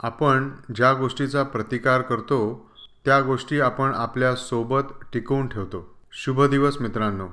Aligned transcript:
आपण 0.00 0.50
ज्या 0.74 0.94
गोष्टीचा 0.94 1.42
प्रतिकार 1.42 2.02
करतो 2.02 2.70
त्या 3.04 3.20
गोष्टी 3.20 3.60
आपण 3.60 3.90
आपल्यासोबत 3.94 4.82
टिकवून 5.12 5.48
ठेवतो. 5.48 5.94
शुभ 6.12 6.42
दिवस 6.42 6.80
मित्रांनो. 6.80 7.28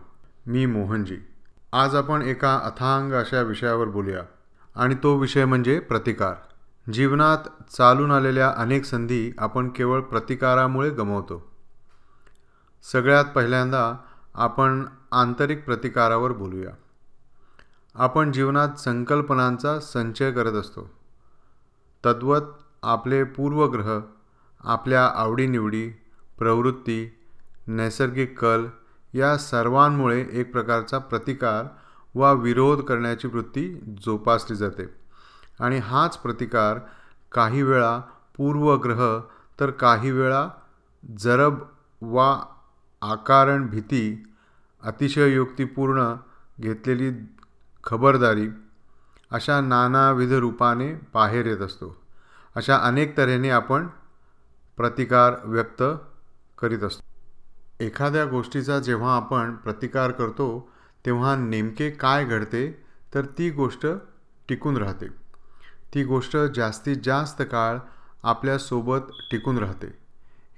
मी 0.46 0.66
मोहनजी. 0.66 1.18
आज 1.74 1.96
आपण 1.96 2.22
एका 2.22 2.60
अथांग 2.64 3.14
अशा 3.14 3.42
विषयावर 3.42 3.88
बोलूया. 3.88 4.24
आणि 4.76 4.96
तो 5.04 5.18
विषय 5.18 5.46
म्हणजे 5.46 5.80
प्रतिकार. 5.80 6.34
जीवनात 6.92 7.38
चालून 7.72 8.12
आलेल्या 8.12 8.54
अनेक 8.58 8.86
संधी 8.86 9.32
आपण 9.38 9.70
केवळ 9.70 10.02
प्रतिकारामुळे 10.02 10.90
गमावतो. 10.90 11.52
सगळ्यात 12.92 13.26
पहिल्यांदा 13.26 13.94
आपण 14.36 14.86
आंतरिक 15.12 15.66
प्रतिकारावर 15.66 16.32
बोलूया. 16.32 16.72
आपण 17.96 18.32
जीवनात 18.32 18.70
संकल्पनांचा 18.70 19.80
संचय 19.80 20.32
करत 20.32 20.54
असतो. 20.54 21.01
तद्वत 22.06 22.42
आपले 22.84 23.24
पूर्वग्रह 23.24 24.00
आपल्या 24.64 25.06
आवडीनिवडी 25.06 25.90
प्रवृत्ती 26.40 27.18
नैसर्गिक 27.68 28.40
कल 28.40 28.66
या 29.14 29.38
सर्वांमुळे 29.38 30.26
एक 30.32 30.52
प्रकारचा 30.52 30.98
प्रतिकार 30.98 31.66
वा 32.16 32.32
विरोध 32.32 32.82
करण्याची 32.82 33.28
वृत्ती 33.28 33.70
जोपासली 34.06 34.56
जाते. 34.56 34.86
आणि 35.60 35.78
हाच 35.78 36.18
प्रतिकार 36.18 36.80
काही 37.32 37.64
वेळा 37.64 38.00
पूर्वग्रह 38.38 39.20
तर 39.60 39.72
काही 39.72 40.12
वेळा 40.12 40.48
जरब 41.20 41.64
वा 42.02 42.42
आकारण 43.02 43.68
भीती 43.68 44.24
अतिशयोक्तीपूर्ण 44.84 46.14
घेतलेली 46.60 47.12
खबरदारी 47.84 48.48
अशा 49.32 49.62
नानाविध 49.62 50.32
रूपाने 50.32 50.94
बाहेर 51.14 51.46
येत 51.46 51.58
असतो. 51.58 52.02
अशा 52.56 52.78
अनेक 52.78 53.18
तऱ्हेने 53.18 53.50
आपण 53.50 53.88
प्रतिकार 54.78 55.34
व्यक्त 55.44 55.84
करीत 56.62 56.80
असतो. 56.80 57.06
एखाद्या 57.80 58.26
गोष्टीचा 58.26 58.80
जेव्हा 58.80 59.16
आपण 59.16 59.56
प्रतिकार 59.56 60.12
करतो 60.12 60.70
तेव्हा 61.06 61.36
नेमके 61.36 61.90
काय 61.90 62.26
घडते 62.26 62.84
तर 63.16 63.26
ती 63.26 63.50
गोष्ट 63.50 63.88
टिकून 64.50 64.78
राहते. 64.78 65.08
ती 65.94 66.04
गोष्ट 66.04 66.38
जास्तीत 66.38 66.98
जास्त 67.04 67.42
काळ 67.42 67.78
आपल्यासोबत 68.24 69.00
टिकून 69.32 69.58
राहते. 69.58 69.88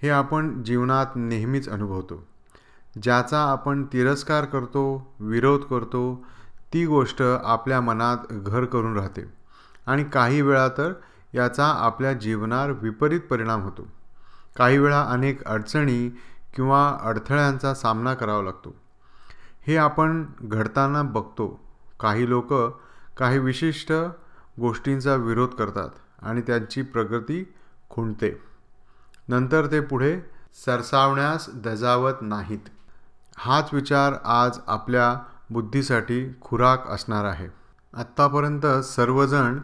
हे 0.02 0.10
आपण 0.10 0.64
जीवनात 0.64 1.06
नेहमीच 1.16 1.70
अनुभवतो. 1.70 2.28
ज्याचा 3.04 3.44
आपण 3.44 3.86
तिरस्कार 3.94 4.46
करतो 4.46 5.14
विरोध 5.20 5.62
करतो 5.62 6.26
ती 6.74 6.86
गोष्ट 6.86 7.22
आपल्या 7.44 7.82
मनात 7.82 8.18
घर 8.30 8.66
करून 8.66 8.98
राहते. 8.98 9.34
आणि 9.86 10.04
काही 10.04 10.42
वेळा 10.42 10.68
तर 10.68 10.94
याचा 11.34 11.66
आपल्या 11.66 12.14
जीवनावर 12.14 12.72
विपरीत 12.72 13.22
परिणाम 13.22 13.62
होतो. 13.62 13.88
काही 14.58 14.78
वेळा 14.78 15.02
अनेक 15.02 15.44
अडचणी 15.44 16.10
किंवा 16.56 16.98
अडथळ्यांचा 17.02 17.74
सामना 17.74 18.14
करावा 18.14 18.44
लागतो. 18.44 18.76
हे 19.68 19.78
आपण 19.78 20.26
घडताना 20.42 21.02
बघतो. 21.02 21.60
काही 22.00 22.30
लोक 22.30 22.54
काही 23.18 23.40
विशिष्ट 23.40 23.94
गोष्टींचा 24.60 25.16
विरोध 25.16 25.50
करतात 25.50 25.90
आणि 26.22 26.42
त्यांची 26.42 26.82
प्रगती 26.82 27.54
खुंटते. 27.90 28.42
नंतर 29.28 29.72
ते 29.72 29.80
पुढे 29.80 30.20
सरसावण्यास 30.66 31.50
दजावत 31.50 32.14
नाहीत. 32.22 32.60
हाच 33.38 33.70
विचार 33.74 34.14
आज 34.26 34.60
आपल्या 34.68 35.20
बुद्धीसाठी 35.50 36.34
खुराक 36.42 36.88
असणार 36.88 37.26
आहे. 37.26 37.48
आत्तापर्यंत 37.94 38.66
सर्वजण 38.84 39.60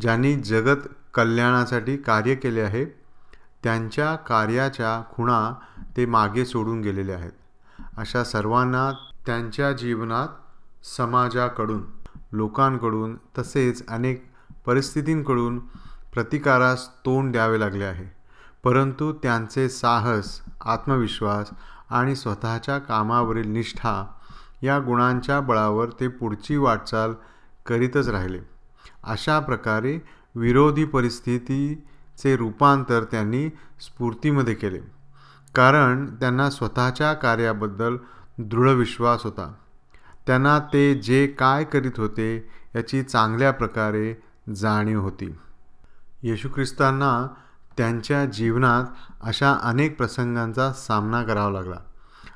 ज्यांनी 0.00 0.34
जगत 0.36 0.88
कल्याणासाठी 1.14 1.96
कार्य 1.96 2.34
केले 2.34 2.60
आहे 2.60 2.84
त्यांच्या 3.64 4.16
कार्याच्या 4.16 5.02
खुणा 5.14 5.54
ते 5.96 6.06
मागे 6.06 6.44
सोडून 6.44 6.80
गेलेले 6.80 7.12
आहेत. 7.12 7.32
अशा 7.96 8.24
सर्वांना 8.24 8.92
त्यांच्या 9.26 9.72
जीवनात 9.72 10.28
समाजाकडून 10.86 11.84
लोकांकडून 12.32 13.16
तसेच 13.38 13.88
अनेक 13.88 14.32
परिस्थितींकडून 14.66 15.58
प्रतिकारास 16.14 16.88
तोंड 16.88 17.32
द्यावे 17.32 17.60
लागले 17.60 17.84
आहे. 17.84 18.12
परंतु 18.64 19.12
त्यांचे 19.12 19.68
साहस 19.68 20.40
आत्मविश्वास 20.64 21.50
आणि 21.90 22.16
स्वतःच्या 22.16 22.78
कामावरील 22.78 23.48
निष्ठा 23.48 24.06
या 24.62 24.80
गुणांच्या 24.80 25.40
बळावर 25.40 25.88
ते 26.00 26.08
पुढची 26.08 26.56
वाटचाल 26.56 27.12
करीतच 27.66 28.08
राहिले. 28.08 28.38
अशा 29.04 29.40
प्रकारे 29.40 29.98
विरोधी 30.34 30.84
परिस्थितीचे 30.84 32.36
रूपांतर 32.36 33.04
त्यांनी 33.04 33.48
स्फूर्तीमध्ये 33.80 34.54
केले. 34.54 34.78
कारण 35.54 36.06
त्यांना 36.06 36.50
स्वतःच्या 36.50 37.12
कार्याबद्दल 37.12 37.96
दृढ 38.38 38.68
विश्वास 38.68 39.24
होता. 39.24 39.52
त्यांना 40.26 40.58
ते 40.58 40.94
जे 40.94 41.26
काय 41.26 41.64
करीत 41.64 41.92
होते 41.96 42.48
याची 42.74 43.02
चांगल्या 43.02 43.50
प्रकारे 43.50 44.14
जाणीव 44.54 45.00
होती. 45.00 45.34
येशू 46.22 46.48
ख्रिस्तांना 46.54 47.26
त्यांच्या 47.76 48.24
जीवनात 48.24 48.84
अशा 49.20 49.54
अनेक 49.62 49.96
प्रसंगांचा 49.96 50.72
सामना 50.72 51.22
करावा 51.22 51.50
लागला. 51.50 51.76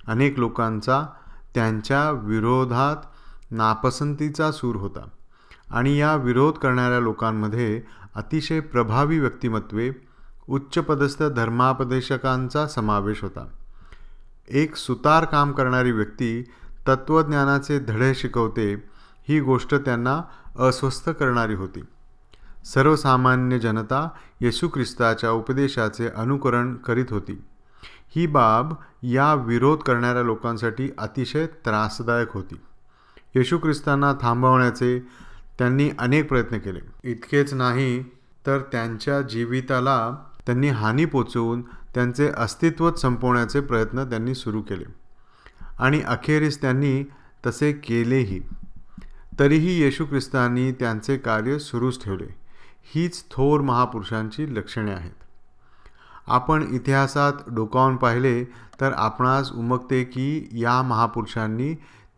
अनेक 0.06 0.38
लोकांचा 0.38 1.06
त्यांच्या 1.54 2.10
विरोधात 2.10 2.96
नापसंतीचा 3.50 4.52
सूर 4.52 4.76
होता. 4.76 5.08
आणि 5.70 6.00
या 6.00 6.16
विरोध 6.16 6.54
करणाऱ्या 6.54 7.00
लोकांमध्ये 7.00 7.82
अतिशय 8.14 8.60
प्रभावी 8.60 9.18
व्यक्तिमत्वे 9.18 9.90
उच्चपदस्थ 10.48 11.22
धर्मापदेशकांचा 11.22 12.66
समावेश 12.66 13.22
होता. 13.22 13.46
एक 14.48 14.76
सुतार 14.76 15.24
काम 15.24 15.52
करणारी 15.52 15.92
व्यक्ती 15.92 16.42
तत्त्वज्ञानाचे 16.88 17.78
धडे 17.78 18.14
शिकवते 18.14 18.74
ही 19.28 19.40
गोष्ट 19.40 19.74
त्यांना 19.74 20.22
अस्वस्थ 20.58 21.10
करणारी 21.10 21.54
होती. 21.54 21.84
सर्वसामान्य 22.64 23.58
जनता 23.58 24.08
येशू 24.40 24.68
ख्रिस्ताच्या 24.68 25.30
उपदेशाचे 25.30 26.08
अनुकरण 26.08 26.74
करीत 26.74 27.06
होती. 27.10 27.44
ही 28.16 28.26
बाब 28.26 28.74
या 29.02 29.34
विरोध 29.34 29.78
करणाऱ्या 29.78 30.22
लोकांसाठी 30.22 30.90
अतिशय 30.98 31.46
त्रासदायक 31.46 32.28
होती. 32.32 32.54
येशू 33.34 33.58
ख्रिस्तांना 33.58 34.12
थांबवण्याचे 34.22 35.00
त्यांनी 35.58 35.90
अनेक 35.98 36.28
प्रयत्न 36.28 36.58
केले. 36.58 37.10
इतकेच 37.10 37.54
नाही 37.54 38.02
तर 38.46 38.58
त्यांच्या 38.72 39.20
जीविताला 39.20 40.16
त्यांनी 40.46 40.68
हानी 40.68 41.04
पोचवून 41.04 41.62
त्यांचे 41.94 42.30
अस्तित्वच 42.36 43.00
संपवण्याचे 43.00 43.60
प्रयत्न 43.60 44.10
त्यांनी 44.10 44.34
सुरू 44.34 44.62
केले. 44.62 44.84
आणि 45.78 46.02
अखेरीस 46.02 46.60
त्यांनी 46.60 47.04
तसे 47.46 47.72
केलेही. 47.72 48.40
तरीही 49.38 49.80
येशू 49.80 50.04
ख्रिस्तांनी 50.04 50.72
त्यांचे 50.72 51.16
कार्य 51.16 51.58
सुरूच 51.58 52.04
ठेवले. 52.04 52.34
हीच 52.82 53.24
थोर 53.30 53.60
महापुरुषांची 53.60 54.54
लक्षणे 54.54 54.92
आहेत. 54.92 55.23
आपण 56.26 56.64
इतिहासात 56.70 57.32
डोकावून 57.46 57.96
पाहिले 57.96 58.44
तर 58.80 58.92
आपणास 58.96 59.52
उमगते 59.52 60.04
की 60.04 60.48
या 60.52 60.82
महापुरुषांनी 60.82 61.74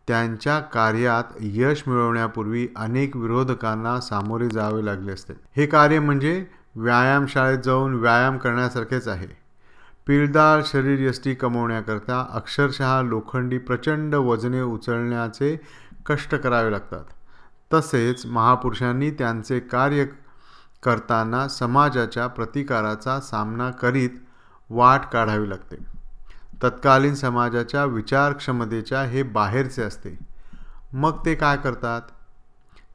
त्यांच्या 0.07 0.59
कार्यात 0.59 1.23
यश 1.39 1.83
मिळवण्यापूर्वी 1.87 2.67
अनेक 2.75 3.17
विरोधकांना 3.17 3.99
सामोरे 3.99 4.49
जावे 4.49 4.85
लागले 4.85 5.11
असते. 5.11 5.33
हे 5.57 5.65
कार्य 5.65 5.99
म्हणजे 5.99 6.45
व्यायामशाळेत 6.75 7.59
जाऊन 7.59 7.93
व्यायाम 7.93 8.37
करण्यासारखेच 8.37 9.07
आहे. 9.07 9.27
पिळदार 10.07 10.61
शरीर 10.65 11.07
यष्टी 11.07 11.33
कमवण्याकरता 11.33 12.27
अक्षरशः 12.31 13.01
लोखंडी 13.01 13.57
प्रचंड 13.57 14.15
वजने 14.15 14.61
उचलण्याचे 14.61 15.59
कष्ट 16.05 16.35
करावे 16.35 16.71
लागतात. 16.71 17.03
तसेच 17.73 18.25
महापुरुषांनी 18.25 19.11
त्यांचे 19.11 19.59
कार्य 19.59 20.05
करताना 20.83 21.47
समाजाच्या 21.47 22.27
प्रतिकाराचा 22.27 23.19
सामना 23.19 23.71
करीत 23.71 24.09
वाट 24.69 25.01
काढावी 25.13 25.49
लागते. 25.49 25.75
तत्कालीन 26.63 27.15
समाजाच्या 27.15 27.85
विचारक्षमतेच्या 27.85 29.03
हे 29.03 29.23
बाहेरचे 29.23 29.81
असते. 29.81 30.19
मग 30.93 31.25
ते 31.25 31.35
काय 31.35 31.57
करतात? 31.57 32.01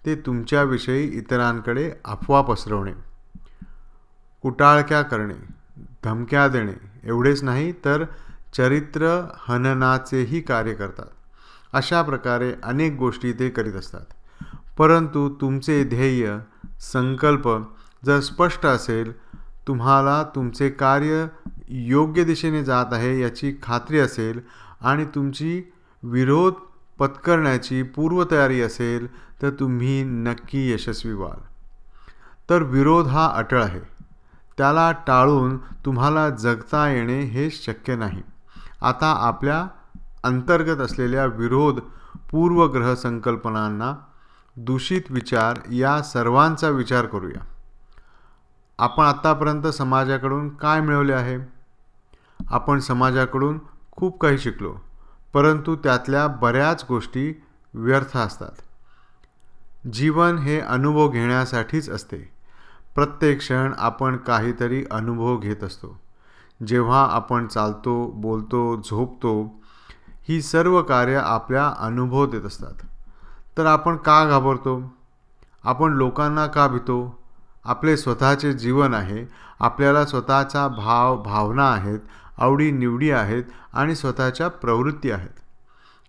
ते 0.06 0.14
तुमच्याविषयी 0.14 1.04
इतरांकडे 1.04 1.92
अफवा 2.04 2.42
पसरवणे 2.42 2.92
कुटाळक्या 4.42 5.02
करणे 5.02 5.34
धमक्या 6.04 6.48
देणे 6.48 6.72
एवढेच 7.04 7.42
नाही 7.42 7.72
तर 7.72 8.04
चरित्र 8.56 9.28
हननाचेही 9.48 10.40
कार्य 10.40 10.74
करतात. 10.74 11.06
अशा 11.72 12.02
प्रकारे 12.02 12.54
अनेक 12.62 12.96
गोष्टी 12.96 13.32
ते 13.32 13.50
करीत 13.50 13.72
असतात. 13.72 14.04
परंतु 14.78 15.28
तुमचे 15.40 15.84
ध्येय 15.84 16.38
संकल्प 16.80 17.48
जर 18.06 18.20
स्पष्ट 18.20 18.66
असेल 18.66 19.12
तुम्हाला 19.68 20.22
तुमचे 20.22 20.68
कार्य 20.70 21.26
योग्य 21.68 22.24
दिशेने 22.24 22.64
जात 22.64 22.86
आहे 22.92 23.20
याची 23.20 23.54
खात्री 23.62 23.98
असेल 23.98 24.40
आणि 24.80 25.04
तुमची 25.04 25.62
विरोध 26.02 26.52
पत्करण्याची 26.98 27.82
पूर्वतयारी 27.82 28.60
असेल 28.60 29.06
तर 29.42 29.50
तुम्ही 29.50 30.02
नक्की 30.04 30.72
यशस्वी 30.72 31.12
व्हाल. 31.12 31.40
तर 32.50 32.62
विरोध 32.62 33.06
हा 33.06 33.30
अटळ 33.34 33.62
आहे. 33.62 33.80
त्याला 34.58 34.92
टाळून 34.92 35.56
तुम्हाला 35.56 36.30
जगता 36.30 36.88
येणे 36.88 37.20
हे 37.20 37.50
शक्य 37.50 37.96
नाही. 37.96 38.22
आता 38.82 39.14
आपल्या 39.18 39.66
अंतर्गत 40.24 40.80
असलेल्या 40.80 41.24
विरोध 41.26 41.80
पूर्वग्रह 42.30 42.94
संकल्पनांना 42.94 43.96
दूषित 44.56 45.02
विचार 45.10 45.58
या 45.72 46.02
सर्वांचा 46.02 46.68
विचार 46.68 47.06
करूया. 47.06 47.44
आपण 48.78 49.04
आत्तापर्यंत 49.04 49.66
समाजाकडून 49.66 50.48
काय 50.48 50.80
मिळवले 50.80 51.12
आहे? 51.12 51.38
आपण 52.46 52.78
समाजाकडून 52.78 53.58
खूप 53.90 54.20
काही 54.20 54.38
शिकलो 54.38 54.76
परंतु 55.32 55.76
त्यातल्या 55.76 56.26
बऱ्याच 56.26 56.84
गोष्टी 56.88 57.42
व्यर्थ 57.74 58.16
असतात. 58.16 58.52
जीवन 59.92 60.38
हे 60.38 60.60
अनुभव 60.60 61.08
घेण्यासाठीच 61.08 61.90
असते. 61.90 62.32
प्रत्येक 62.94 63.38
क्षण 63.38 63.72
आपण 63.78 64.16
काहीतरी 64.16 64.84
अनुभव 64.90 65.36
घेत 65.36 65.64
असतो. 65.64 66.00
जेव्हा 66.66 67.08
आपण 67.10 67.46
चालतो 67.46 68.06
बोलतो 68.06 68.76
झोपतो 68.76 69.60
ही 70.28 70.42
सर्व 70.42 70.82
कार्य 70.82 71.16
आपल्या 71.16 71.74
अनुभव 71.78 72.26
देत 72.26 72.42
असतात. 72.42 72.86
तर 73.58 73.66
आपण 73.66 73.96
का 73.96 74.24
घाबरतो? 74.24 74.92
आपण 75.64 75.92
लोकांना 75.92 76.46
का 76.46 76.66
भितो? 76.68 77.18
आपले 77.64 77.96
स्वतःचे 77.96 78.52
जीवन 78.52 78.94
आहे 78.94 79.24
आपल्याला 79.60 80.04
स्वतःचा 80.04 80.68
भाव 80.68 81.22
भावना 81.22 81.72
आहेत 81.72 81.98
आवडी 82.38 82.70
निवडी 82.70 83.10
आहेत 83.10 83.44
आणि 83.72 83.94
स्वतःच्या 83.94 84.48
प्रवृत्ती 84.48 85.10
आहेत. 85.10 85.40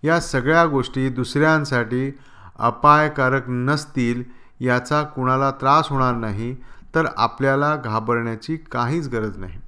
या 0.03 0.19
सगळ्या 0.19 0.65
गोष्टी 0.65 1.09
दुसऱ्यांसाठी 1.09 2.17
अपायकारक 2.59 3.43
नसतील 3.47 4.23
याचा 4.59 5.03
कुणाला 5.03 5.51
त्रास 5.51 5.89
होणार 5.89 6.15
नाही 6.15 6.55
तर 6.95 7.05
आपल्याला 7.17 7.75
घाबरण्याची 7.75 8.57
काहीच 8.57 9.07
गरज 9.07 9.37
नाही. 9.37 9.59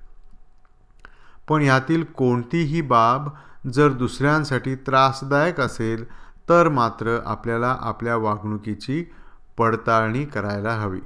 पण 1.50 1.62
ह्यातील 1.62 2.04
कोणतीही 2.04 2.82
बाब 2.82 3.30
जर 3.70 3.92
दुसऱ्यांसाठी 3.92 4.76
त्रासदायक 4.76 5.60
असेल 5.60 6.06
तर 6.50 6.70
मात्र 6.70 7.20
आपल्याला 7.26 7.78
आपल्या 7.82 8.16
वागणुकीची 8.16 9.12
पडताळणी 9.58 10.26
करायला 10.26 10.74
हवी. 10.74 11.02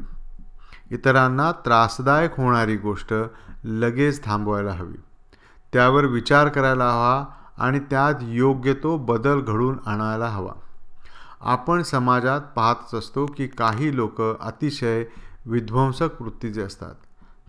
इतरांना 0.91 1.51
त्रासदायक 1.51 2.39
होणारी 2.39 2.77
गोष्ट 2.77 3.13
लगेच 3.63 4.25
थांबवायला 4.25 4.71
हवी. 4.71 4.95
त्यावर 5.73 6.05
विचार 6.05 6.47
करायला 6.47 6.89
हवा 6.91 7.25
आणि 7.57 7.79
त्यात 7.79 8.13
योग्य 8.21 8.73
तो 8.73 8.97
बदल 8.97 9.39
घडून 9.39 9.79
आणायला 9.85 10.27
हवा. 10.27 10.51
आपण 11.41 11.81
समाजात 11.81 12.41
पाहतच 12.55 12.95
असतो 12.95 13.25
की 13.25 13.47
काही 13.47 13.95
लोक 13.95 14.21
अतिशय 14.21 15.03
विध्वंसक 15.45 16.21
वृत्तीचे 16.21 16.61
असतात. 16.61 16.95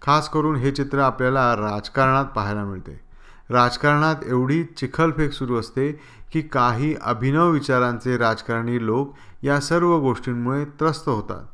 खास 0.02 0.28
करून 0.28 0.56
हे 0.56 0.70
चित्र 0.70 0.98
आपल्याला 0.98 1.56
राजकारणात 1.56 2.24
पाहायला 2.24 2.64
मिळते. 2.64 3.09
राजकारणात 3.50 4.16
एवढी 4.26 4.64
चिखलफेक 4.64 5.32
सुरू 5.32 5.56
असते 5.56 6.00
की 6.32 6.40
काही 6.40 6.94
अभिनव 7.02 7.50
विचारांचे 7.50 8.16
राजकारणी 8.16 8.86
लोक 8.86 9.14
या 9.42 9.60
सर्व 9.60 9.98
गोष्टींमुळे 9.98 10.64
त्रस्त 10.64 11.08
होतात. 11.08 11.46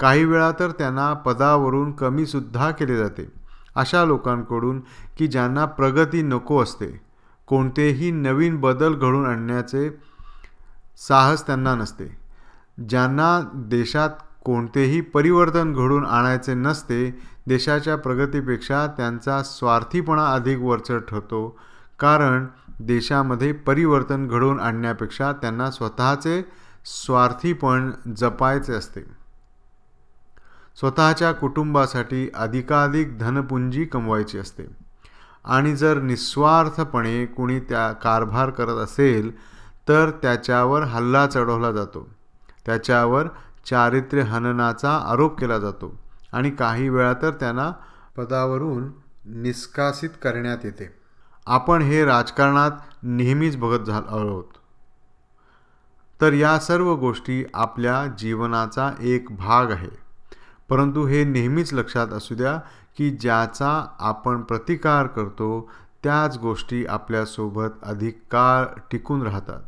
काही 0.00 0.24
वेळा 0.24 0.52
तर 0.52 0.70
त्यांना 0.70 1.12
पदावरून 1.14 1.92
कमीसुद्धा 1.92 2.70
केले 2.70 2.96
जाते. 2.96 3.32
अशा 3.76 4.04
लोकांकडून 4.04 4.80
की 5.18 5.26
ज्यांना 5.26 5.64
प्रगती 5.64 6.22
नको 6.22 6.62
असते. 6.62 7.00
कोणतेही 7.46 8.10
नवीन 8.10 8.56
बदल 8.56 8.94
घडून 8.94 9.26
आणण्याचे 9.26 9.90
साहस 11.08 11.46
त्यांना 11.46 11.74
नसते. 11.74 12.18
ज्यांना 12.88 13.50
देशात 13.54 14.10
कोणतेही 14.44 15.00
परिवर्तन 15.00 15.72
घडून 15.72 16.06
आणायचे 16.06 16.54
नसते 16.54 17.18
देशाच्या 17.46 17.96
प्रगतीपेक्षा 17.96 18.86
त्यांचा 18.86 19.42
स्वार्थीपणा 19.42 20.26
अधिक 20.26 20.58
वरचढ 20.58 20.98
ठरतो. 20.98 21.58
कारण 21.98 22.46
देशामध्ये 22.80 23.52
परिवर्तन 23.52 24.28
घडवून 24.28 24.60
आणण्यापेक्षा 24.60 25.32
त्यांना 25.32 25.70
स्वतःचे 25.70 26.44
स्वार्थीपण 26.84 27.90
जपायचे 28.16 28.72
असते. 28.72 29.00
स्वतःच्या 30.76 31.32
कुटुंबासाठी 31.32 32.30
अधिकाधिक 32.34 33.18
धनपुंजी 33.18 33.84
कमवायची 33.84 34.38
असते. 34.38 34.62
आणि 35.44 35.76
जर 35.76 36.00
निस्वार्थपणे 36.00 37.26
कुणी 37.26 37.60
त्या 37.60 37.92
कारभार 37.92 38.50
करत 38.50 38.78
असेल 38.78 39.38
तर 39.88 40.10
त्याच्यावर 40.10 40.82
हल्ला 40.82 41.26
चढवला 41.26 41.72
जातो. 41.72 42.08
त्याच्यावर 42.66 43.26
चारित्र्य 43.70 44.22
हननाचा 44.22 44.96
आरोप 44.96 45.38
केला 45.38 45.58
जातो 45.58 46.00
आणि 46.32 46.50
काही 46.50 46.88
वेळा 46.88 47.12
तर 47.12 47.30
त्यांना 47.30 47.72
पदावरून 48.16 48.88
निष्कासित 49.24 50.10
करण्यात 50.10 50.58
येते. 50.64 50.94
आपण 51.46 51.82
हे 51.82 52.04
राजकारणात 52.04 52.70
नेहमीच 53.02 53.56
बघत 53.56 53.84
झालो 53.84 54.16
आहोत. 54.16 54.44
तर 56.20 56.32
या 56.32 56.58
सर्व 56.58 56.94
गोष्टी 56.94 57.44
आपल्या 57.54 58.06
जीवनाचा 58.06 58.92
एक 59.00 59.26
भाग 59.30 59.70
आहे. 59.70 59.88
परंतु 60.68 61.06
हे 61.06 61.24
नेहमीच 61.24 61.72
लक्षात 61.72 62.08
असू 62.08 62.34
द्या 62.34 62.60
की 62.98 63.10
ज्याचा 63.10 63.96
आपण 63.98 64.42
प्रतिकार 64.42 65.06
करतो 65.06 65.70
त्याच 66.04 66.38
गोष्टी 66.38 66.86
आपल्यासोबत 66.86 67.68
अधिक 67.82 68.18
काळ 68.30 68.64
टिकून 68.92 69.22
राहतात. 69.22 69.60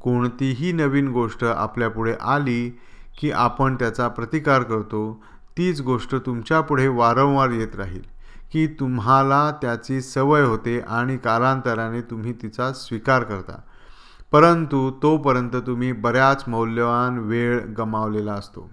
कोणतीही 0.00 0.72
नवीन 0.72 1.08
गोष्ट 1.08 1.44
आपल्यापुढे 1.44 2.14
आली 2.20 2.80
की 3.20 3.30
आपण 3.30 3.74
त्याचा 3.74 4.08
प्रतिकार 4.08 4.62
करतो 4.62 5.22
तीच 5.58 5.80
गोष्ट 5.80 6.14
तुमच्यापुढे 6.14 6.88
वारंवार 6.88 7.50
येत 7.50 7.76
राहील 7.76 8.02
की 8.52 8.66
तुम्हाला 8.66 9.50
त्याची 9.62 10.00
सवय 10.00 10.42
होते 10.42 10.80
आणि 10.80 11.16
कालांतराने 11.16 12.00
तुम्ही 12.00 12.32
तिचा 12.32 12.72
स्वीकार 12.72 13.22
करता. 13.22 13.60
परंतु 14.32 14.90
तोपर्यंत 15.02 15.56
तुम्ही 15.56 15.92
बऱ्याच 15.92 16.44
मौल्यवान 16.46 17.18
वेळ 17.18 17.60
गमावलेला 17.78 18.32
असतो. 18.32 18.70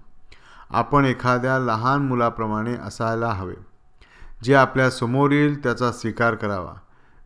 आपण 0.70 1.04
एखाद्या 1.04 1.58
लहान 1.58 2.06
मुलाप्रमाणे 2.06 2.74
असायला 2.74 3.28
हवे 3.28 3.54
जे 4.42 4.54
आपल्यासमोर 4.54 5.30
येईल 5.30 5.62
त्याचा 5.62 5.92
स्वीकार 5.92 6.34
करावा. 6.34 6.74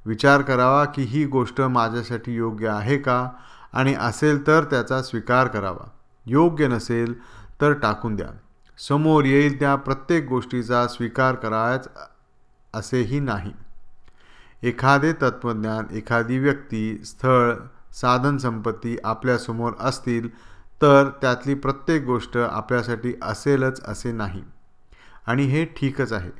विचार 0.06 0.42
करावा 0.42 0.84
की 0.84 1.02
ही 1.02 1.24
गोष्ट 1.24 1.60
माझ्यासाठी 1.60 2.34
योग्य 2.34 2.68
आहे 2.68 2.98
का? 2.98 3.28
आणि 3.72 3.94
असेल 3.94 4.46
तर 4.46 4.64
त्याचा 4.64 5.02
स्वीकार 5.02 5.46
करावा. 5.46 5.88
योग्य 6.26 6.68
नसेल 6.68 7.14
तर 7.60 7.72
टाकून 7.72 8.16
द्या. 8.16 8.28
समोर 8.78 9.24
येईल 9.24 9.60
त्या 9.60 9.76
प्रत्येक 9.76 10.26
गोष्टीचा 10.26 10.86
स्वीकार 10.86 11.34
करायच 11.34 11.88
असेही 12.74 13.20
नाही. 13.20 13.52
एखादे 14.62 15.12
तत्त्वज्ञान 15.12 15.84
एखादी 15.90 16.38
व्यक्ती 16.38 17.04
स्थळ 17.04 17.54
साधनसंपत्ती 17.92 18.96
आपल्यासमोर 19.04 19.72
असतील 19.80 20.28
तर 20.82 21.08
त्यातली 21.20 21.54
प्रत्येक 21.54 22.04
गोष्ट 22.04 22.36
आपल्यासाठी 22.36 23.14
असेलच 23.22 23.84
असे 23.84 24.12
नाही. 24.12 24.44
आणि 25.26 25.44
हे 25.44 25.64
ठीकच 25.64 26.12
आहे. 26.12 26.30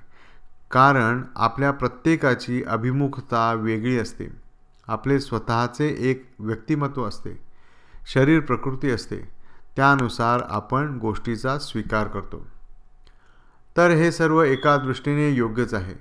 कारण 0.70 1.22
आपल्या 1.36 1.70
प्रत्येकाची 1.70 2.64
अभिमुखता 2.64 3.52
वेगळी 3.52 3.98
असते. 3.98 4.26
आपले 4.88 5.20
स्वतःचे 5.20 5.96
एक 5.98 6.34
व्यक्तिमत्व 6.38 7.08
असते. 7.08 7.42
शरीर 8.06 8.40
प्रकृती 8.40 8.90
असते. 8.90 9.33
त्यानुसार 9.76 10.42
आपण 10.48 10.98
गोष्टीचा 10.98 11.58
स्वीकार 11.58 12.08
करतो. 12.08 12.46
तर 13.76 13.90
हे 13.90 14.12
सर्व 14.12 14.42
एका 14.42 14.76
दृष्टीने 14.76 15.30
योग्यच 15.30 15.74
आहे. 15.74 15.94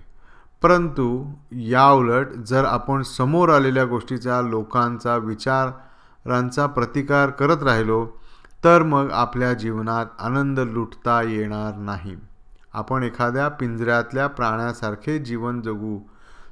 परंतु 0.61 1.33
याउलट 1.51 2.27
जर 2.27 2.65
आपण 2.65 3.01
समोर 3.01 3.49
आलेल्या 3.49 3.85
गोष्टीचा 3.85 4.41
लोकांचा 4.41 5.15
विचारांचा 5.17 6.65
प्रतिकार 6.65 7.29
करत 7.29 7.63
राहिलो 7.63 8.07
तर 8.63 8.83
मग 8.83 9.09
आपल्या 9.11 9.53
जीवनात 9.53 10.05
आनंद 10.19 10.59
लुटता 10.59 11.21
येणार 11.21 11.75
नाही. 11.75 12.15
आपण 12.73 13.03
एखाद्या 13.03 13.49
पिंजऱ्यातल्या 13.49 14.27
प्राण्यासारखे 14.27 15.19
जीवन 15.19 15.61
जगू 15.61 15.99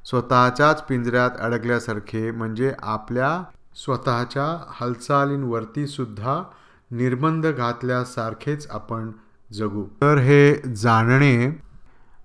स्वतःच्याच 0.06 0.84
पिंजऱ्यात 0.84 1.32
अडकल्यासारखे 1.40 2.32
म्हणजे 2.32 2.74
आपल्या 2.84 3.44
स्वतःच्या 3.76 4.66
हालचालींवरती 4.70 5.88
सुद्धा 5.88 6.44
निर्बंध 6.92 7.48
घातल्यासारखेच 7.48 8.68
आपण 8.72 9.12
जगू. 9.54 9.84
तर 10.02 10.18
हे 10.18 10.56
जाणणे 10.76 11.60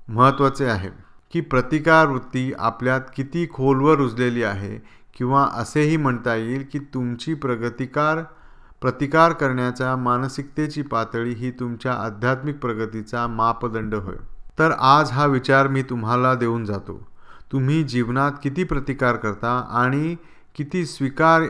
महत्त्वाचे 0.08 0.64
आहे 0.64 0.90
की 1.32 1.40
प्रतिकार 1.40 2.06
वृत्ती 2.06 2.52
आपल्यात 2.58 3.00
किती 3.16 3.46
खोलवर 3.52 3.96
रुजलेली 3.96 4.42
आहे 4.42 4.78
किंवा 5.16 5.48
असेही 5.52 5.96
म्हणता 5.96 6.34
येईल 6.34 6.64
की 6.72 6.78
तुमची 6.78 7.34
प्रगतिकार 7.34 8.22
प्रतिकार 8.80 9.32
करण्याच्या 9.32 9.96
मानसिकतेची 9.96 10.82
पातळी 10.82 11.34
ही 11.34 11.50
तुमच्या 11.50 11.92
आध्यात्मिक 11.92 12.58
प्रगतीचा 12.58 13.26
मापदंड 13.26 13.94
होय. 13.94 14.16
तर 14.58 14.70
आज 14.70 15.10
हा 15.10 15.26
विचार 15.26 15.68
मी 15.68 15.82
तुम्हाला 15.82 16.34
देऊन 16.34 16.64
जातो. 16.64 17.08
तुम्ही 17.52 17.82
जीवनात 17.84 18.32
किती 18.42 18.64
प्रतिकार 18.64 19.16
करता 19.16 19.68
आणि 19.70 20.16
किती 20.56 20.86
स्वीकार 20.86 21.42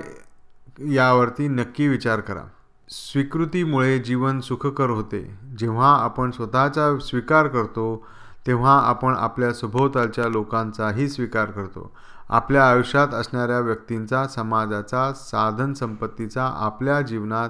यावरती 0.79 1.49
नक्की 1.49 1.89
विचार 1.89 2.21
करा. 2.21 2.43
स्वीकृतीमुळे 2.91 3.99
जीवन 3.99 4.41
सुखकर 4.41 4.91
होते. 4.91 5.39
जेव्हा 5.59 5.97
आपण 5.97 6.31
स्वतःचा 6.31 6.99
स्वीकार 6.99 7.47
करतो 7.47 8.07
तेव्हा 8.47 8.79
आपण 8.81 9.15
आपल्या 9.19 9.53
सभोवतालच्या 9.53 10.29
लोकांचाही 10.29 11.09
स्वीकार 11.09 11.51
करतो. 11.51 11.93
आपल्या 12.29 12.71
आयुष्यात 12.71 13.09
असणाऱ्या 13.09 13.59
व्यक्तींचा 13.61 14.27
समाजाचा 14.27 15.13
साधन 15.13 15.73
संपत्तीचा 15.73 16.53
आपल्या 16.57 17.01
जीवनात 17.01 17.49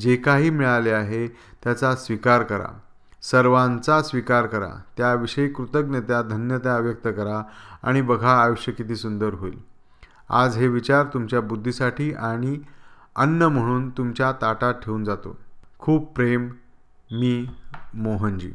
जे 0.00 0.16
काही 0.16 0.50
मिळाले 0.50 0.90
आहे 0.90 1.28
त्याचा 1.64 1.94
स्वीकार 1.94 2.42
करा. 2.42 2.78
सर्वांचा 3.22 4.02
स्वीकार 4.02 4.46
करा. 4.46 4.80
त्याविषयी 4.96 5.48
कृतज्ञता 5.48 6.22
धन्यता 6.22 6.78
व्यक्त 6.78 7.08
करा 7.16 7.42
आणि 7.82 8.02
बघा 8.02 8.42
आयुष्य 8.42 8.72
किती 8.72 8.96
सुंदर 8.96 9.34
होईल. 9.34 9.58
आज 10.30 10.56
हे 10.56 10.68
विचार 10.68 11.06
तुमच्या 11.14 11.40
बुद्धीसाठी 11.40 12.12
आणि 12.12 12.58
अन्न 13.16 13.42
म्हणून 13.42 13.90
तुमच्या 13.90 14.32
ताटात 14.32 14.74
ठेवून 14.74 15.04
जातो. 15.04 15.36
खूप 15.78 16.14
प्रेम 16.14 16.48
मी 17.12 17.46
मोहनजी. 17.94 18.52